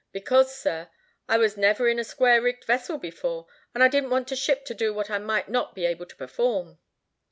[0.11, 0.89] "Because, sir,
[1.29, 4.65] I was never in a square rigged vessel before, and I didn't want to ship
[4.65, 6.79] to do what I might not be able to perform."